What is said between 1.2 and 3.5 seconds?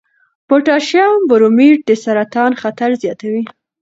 برومیټ د سرطان خطر زیاتوي.